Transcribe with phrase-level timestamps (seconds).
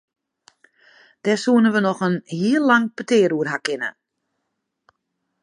[1.23, 3.89] Dêr soenen we noch in heel lang petear oer ha kinne.